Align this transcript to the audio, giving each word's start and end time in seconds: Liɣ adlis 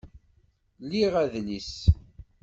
Liɣ 0.89 1.13
adlis 1.23 1.73